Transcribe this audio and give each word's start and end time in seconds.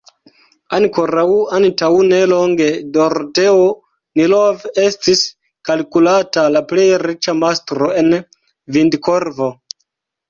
Ankoraŭ 0.75 1.25
antaŭ 1.57 1.89
nelonge 2.13 2.69
Doroteo 2.95 3.67
Nilov 4.21 4.65
estis 4.87 5.23
kalkulata 5.71 6.47
la 6.57 6.65
plej 6.73 6.89
riĉa 7.05 7.37
mastro 7.45 7.93
en 8.03 8.15
Vindirkovo. 8.79 9.55